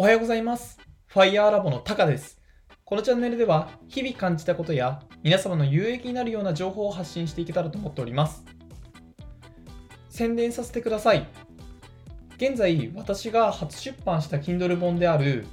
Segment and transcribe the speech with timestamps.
[0.00, 0.78] おはようございます。
[1.06, 2.40] ファイヤーラボのタカです。
[2.84, 8.44] このチャンネルでは日々感じたことや皆様の有益になるような情報を発信していけたらと思っております。
[10.08, 11.26] 宣伝させてください。
[12.36, 15.48] 現在、私が初出版した Kindle 本である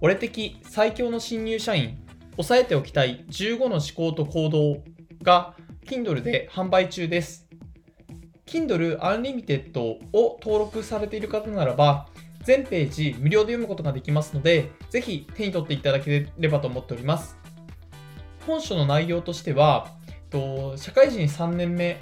[0.00, 1.98] 俺的最強の新入社員
[2.38, 4.82] 押さえておきたい15の思考と行動
[5.22, 5.54] が
[5.84, 7.46] Kindle で販売中です。
[8.46, 12.08] Kindle Unlimited を登録されている方ならば、
[12.42, 17.38] 全ページ無料で読むことができますので、ぜひ手に取っていただければと思っております。
[18.46, 19.88] 本書の内容としては、
[20.30, 22.00] と社会人3年目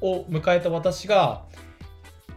[0.00, 1.44] を迎えた私が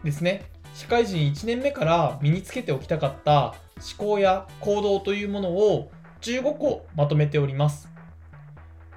[0.02, 5.90] ですね、社会人1年目から身につけておきたかった思考や行動というものを
[6.20, 7.88] 15個まとめております。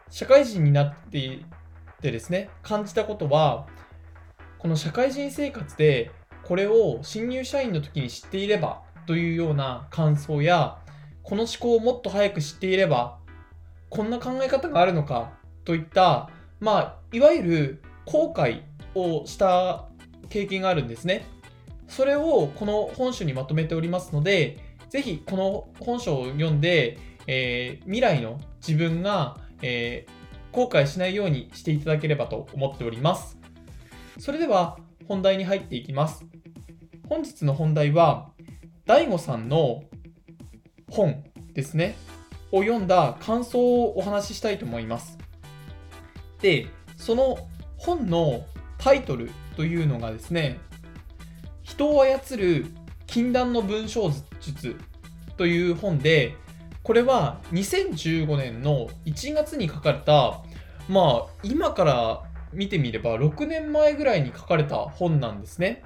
[0.09, 1.45] 社会人になってい
[2.01, 3.67] てですね、感じたことは、
[4.59, 6.11] この社会人生活で
[6.47, 10.77] これを新入社員の時に知っていればというような感想や、
[11.23, 13.17] この思考をもっと早く知っていれば、
[13.89, 15.33] こんな考え方があるのか
[15.65, 16.29] といった、
[16.61, 18.61] まあ、いわゆる後悔
[18.95, 19.89] をした
[20.29, 21.25] 経験があるんですね。
[21.89, 24.57] それをこの本書にまとめておりますので、
[24.89, 30.17] ぜひこの本書を読んで、えー未来の自分が、えー
[30.53, 33.37] 後悔しないようにしていただければと思っております。
[34.17, 34.77] それでは
[35.07, 36.25] 本題に入っていきます。
[37.07, 38.31] 本日の本題は、
[38.85, 39.83] DAIGO さんの
[40.89, 41.95] 本ですね、
[42.51, 45.17] を読んだ感想をお話ししたいと思います。
[46.41, 47.37] で、その
[47.77, 48.45] 本の
[48.77, 50.59] タイトルというのがですね、
[51.63, 52.65] 人を操る
[53.05, 54.75] 禁断の文章術
[55.37, 56.35] という本で、
[56.83, 60.41] これは2015年の1月に書かれた、
[60.89, 65.83] まあ今から見てみれば6年前ぐらいに書かれた本なんですね。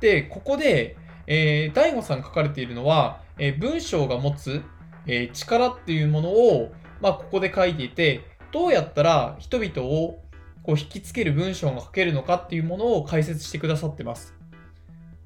[0.00, 4.62] で、ここで、えー、大悟さん書かれているのは、えー文章が持つ、
[5.06, 10.22] えー力っていうものを、まあ、ここで書いていて、どうやったら人々を
[10.62, 14.34] こう引きつける文章が書けるのかっていうものを解説してくださってます。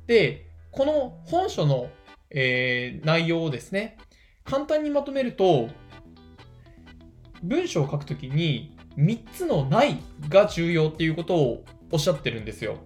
[0.06, 1.90] で、この本書の、
[2.30, 3.98] えー内容をですね、
[4.44, 5.68] 簡単にまとめると、
[7.42, 9.98] 文章を書くときに3つのない
[10.28, 12.78] が重要っていうことをおっしゃってるんですよ。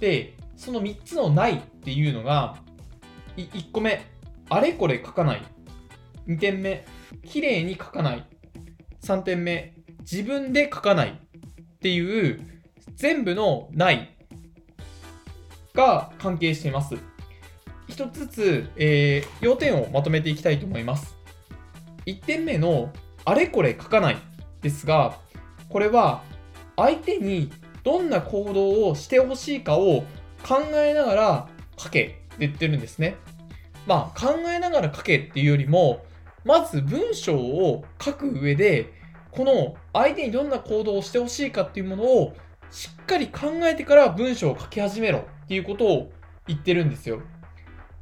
[0.00, 2.56] で、その3つのないっていうのが、
[3.36, 4.04] 1個目、
[4.48, 5.42] あれこれ書かない。
[6.26, 6.84] 2点目、
[7.24, 8.26] 綺麗に書かない。
[9.02, 11.10] 3点目、自分で書かない。
[11.10, 12.40] っていう、
[12.96, 14.16] 全部のない
[15.72, 16.96] が関係しています。
[17.86, 21.16] 一つずつ、えー要点をまとめていきたいと思います。
[22.06, 22.92] 1点目の、
[23.24, 24.25] あれこれ書かない
[24.62, 25.18] ですが、
[25.68, 26.22] これは
[26.76, 27.50] 相手に
[27.82, 30.04] どんな行動をしてほしいかを
[30.42, 33.16] 考えながら書けって言ってるんですね。
[33.86, 36.04] まあ考えながら書けっていうよりも、
[36.44, 38.92] まず文章を書く上で、
[39.30, 42.34] この相手にどんな行動をしてほしいかっていうものを
[42.70, 46.12] しっかり考えてから文章を書き始めろっていうことを
[46.46, 47.20] 言ってるんですよ。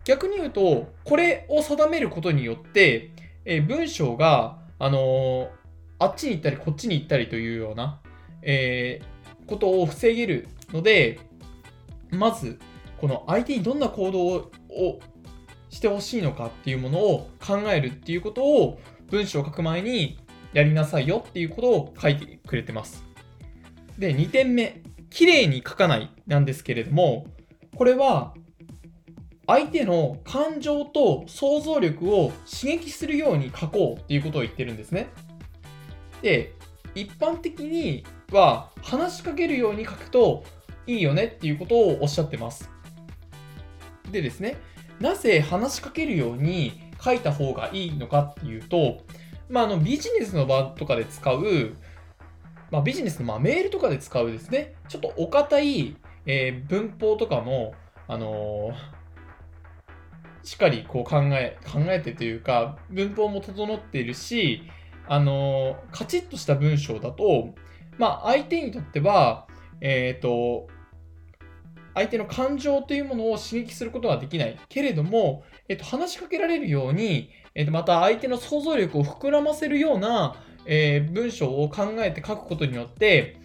[0.04, 3.10] 逆に言うと、これを定めることによって、
[3.44, 5.63] えー文章が、あのー
[5.98, 8.00] あっちに行ったりこっちに行ったりというような、
[8.42, 9.14] えー
[9.46, 11.20] ことを防げるので、
[12.10, 12.58] まず、
[12.98, 14.50] この相手にどんな行動を
[15.68, 20.18] してほしいのかっていうものを考えるっていうことを文章を書く前に
[20.52, 23.04] やりなさいよっていうことを書いてくれてます。
[23.98, 27.26] で、2点目、綺麗に書かないなんですけれども、
[27.76, 28.34] これは
[29.46, 35.08] 相手の感情と想像力を刺激するように書こうっていうことを言ってるんですね。
[36.24, 36.54] で、
[36.94, 38.02] 一般的に
[38.32, 40.42] は話しかけるように書くと
[40.86, 42.70] いいよねっていうことをおっしゃってます。
[44.10, 44.56] でですね、
[45.00, 49.02] なぜ話しかけるように書いた方がいいのかっていうと、
[49.50, 51.74] まあ、あのビジネスの場とかで使う、
[52.70, 57.74] まあ、ビジネスのまメールとかで使うですね、ちょっとお堅い、えー文法とかも、
[58.08, 59.04] あのー
[60.42, 64.62] しっかりこう考え、考えてというか、文法も整っているし、
[65.06, 67.54] あのカチッとした文章だと、
[67.98, 69.46] まあ、相手にとっては、
[69.80, 70.68] えっ、と、
[71.94, 74.58] 相手の感情というものを刺激することができない。
[74.68, 80.36] けれども、えっ、と、話しかけられるように、えっ、と、また相手の想像力を膨らませるような、
[80.66, 83.36] えー文章を考えて書くことによって、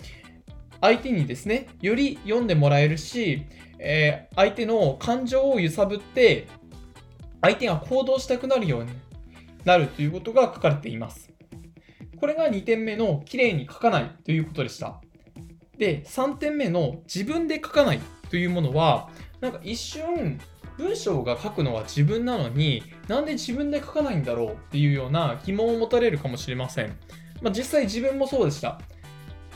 [0.82, 3.46] 相手にですね、より読んでもらえるし、
[3.78, 6.48] えー相手の感情を揺さぶって、
[7.42, 8.92] 相手が行動したくなるように
[9.66, 11.30] なるということが書かれています。
[12.20, 15.02] これが2点目の綺麗に書かないということでした。
[15.78, 18.00] で、3点目の自分で書かない
[18.30, 20.40] というものは、なんか一瞬
[20.78, 26.98] 文章が書くのは自分なのになんで自分で書かないんだろうっていうような疑問を持たれるかもしれません。
[27.42, 28.80] まあ、実際自分もそうでした。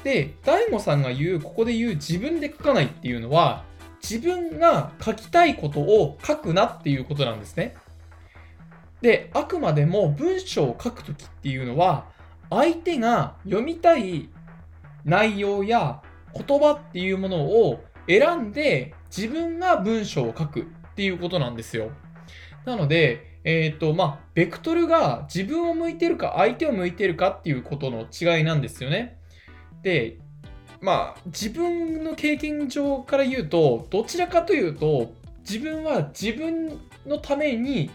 [0.04, 3.64] で、DAIGO さんが言う、ここで言う自分で書かないっていうのは、
[4.02, 7.76] 自分が書きたいことを書くなっていうことなんですね。
[9.02, 12.06] で、あくまでも文章を書くときっていうのは、
[12.56, 14.30] 相手が読みたい
[15.06, 16.02] 内容や
[16.34, 20.66] 言葉っていうものを選んで自分が文章を書くっ
[20.96, 21.92] ていうことなんですよ。
[22.66, 29.18] なので、えっ、ー、と、まあ、ベクトルが自分を向いてるか相手を向いてるかっていうことの違いなんですよね。
[29.82, 30.18] で、
[30.82, 37.92] まあ、自分の経験上から言うと、どちらかというと、自分は自分のために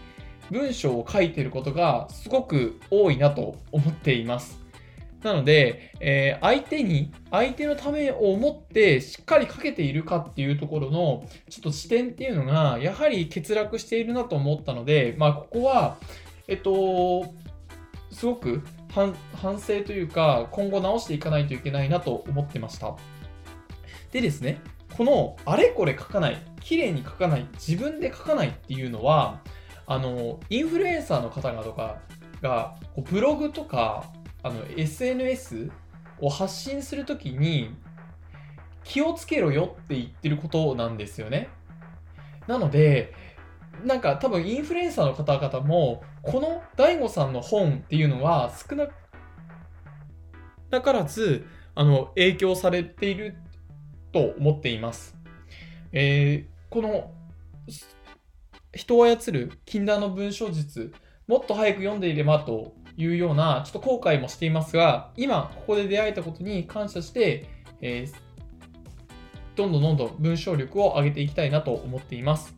[0.51, 4.59] 文章を書いてることがすごく多いなと思っています。
[5.23, 15.97] なので、えー、相手に、相手のためを思ってしっかりかけているかっていうところの、ちょっと視点っていうのが、やはり欠落しているなと思ったので、まあ、ここは、
[16.47, 17.33] えっと、
[18.11, 18.63] すごく
[18.93, 19.13] 反
[19.59, 22.95] 省というか、今後直していかないといけないなと思ってました。
[24.11, 24.61] でですね、
[24.95, 29.41] このあれこれ書かない、綺麗に書かない、自分で書かないっていうのは、
[29.89, 31.97] あの、インフルエンサーの方々とか
[32.43, 34.05] が、こうブログとか、
[34.43, 35.71] あの SNS
[36.21, 37.75] を発信するときに
[38.83, 41.49] 気をつけろよって言ってることなんですよね。
[42.45, 43.15] なので、
[43.83, 48.75] なんか多分インフルエンサーの方々も、この DAIGO さんの本っていうのは少
[50.69, 53.37] なからず、あの、影響されている
[54.11, 55.17] と思っています。
[55.91, 57.11] えー、この、
[58.73, 60.93] 人を操る禁断の文章術、
[61.27, 67.49] もっと早く読んでいればというような、ちょっと後悔もしていますが、今、ここで出会えたことに感謝して、
[67.81, 68.13] えー、
[69.55, 72.55] どんどんどんどん文章力を上げていきたいなと思っています。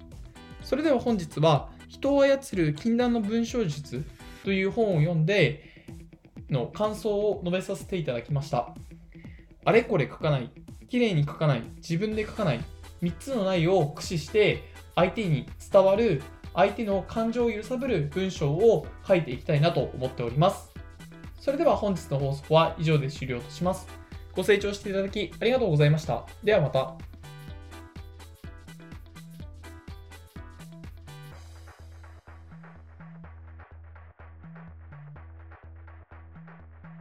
[0.61, 4.05] それでは本日は、人を操る禁断の文章術
[4.43, 5.69] という本を読んで、
[6.49, 8.75] の感想を述べさせていただきました。
[9.63, 10.51] あれこれ書かない、
[10.89, 12.61] 綺麗に書かない、自分で書かない、
[13.01, 16.21] 3つの内容を駆使して相手に伝わる
[16.53, 20.71] 相手の感情を揺さぶる文章を書いていきたいなと思っております。
[21.39, 23.88] それでは本日の放送は以上で終了とします。
[24.35, 26.25] ご清聴していただきありがとうございました。
[26.43, 27.10] ではまた。